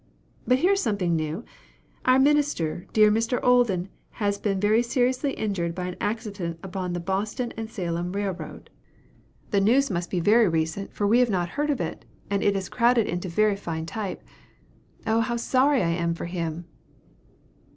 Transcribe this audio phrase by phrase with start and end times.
[0.47, 1.43] But here is something new.
[2.05, 3.39] Our minister, dear Mr.
[3.43, 8.71] Olden, has been very seriously injured by an accident upon the Boston and Salem Railroad.
[9.51, 12.55] The news must be very recent, for we had not heard of it; and it
[12.55, 14.23] is crowded into very fine type.
[15.05, 16.65] Oh, how sorry I am for him!"